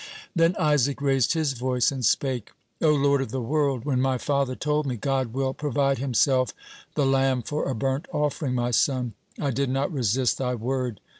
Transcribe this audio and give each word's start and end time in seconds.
Then 0.35 0.55
Isaac 0.57 0.99
raised 0.99 1.33
his 1.33 1.53
voice 1.53 1.91
and 1.91 2.03
spake: 2.03 2.53
"O 2.81 2.89
Lord 2.89 3.21
of 3.21 3.29
the 3.29 3.39
world, 3.39 3.85
when 3.85 4.01
my 4.01 4.17
father 4.17 4.55
told 4.55 4.87
me, 4.87 4.95
'God 4.97 5.31
will 5.31 5.53
provide 5.53 5.99
Himself 5.99 6.55
the 6.95 7.05
lamb 7.05 7.43
for 7.43 7.65
a 7.69 7.75
burnt 7.75 8.07
offering, 8.11 8.55
my 8.55 8.71
son,' 8.71 9.13
I 9.39 9.51
did 9.51 9.69
not 9.69 9.93
resist 9.93 10.39
Thy 10.39 10.55
word. 10.55 11.01